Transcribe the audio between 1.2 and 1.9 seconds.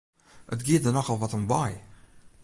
wat om wei!